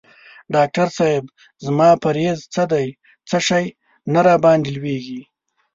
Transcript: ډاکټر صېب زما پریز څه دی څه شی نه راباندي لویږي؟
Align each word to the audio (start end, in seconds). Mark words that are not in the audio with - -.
ډاکټر 0.55 0.87
صېب 0.97 1.23
زما 1.65 1.89
پریز 2.03 2.39
څه 2.53 2.63
دی 2.71 2.87
څه 3.29 3.37
شی 3.47 3.65
نه 4.13 4.21
راباندي 4.27 4.71
لویږي؟ 4.77 5.21